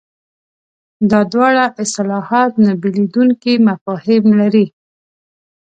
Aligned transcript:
دا 1.09 1.19
دواړه 1.33 1.65
اصطلاحات 1.83 2.51
نه 2.65 2.71
بېلېدونکي 2.81 3.53
مفاهیم 3.67 4.25
لري. 4.39 4.65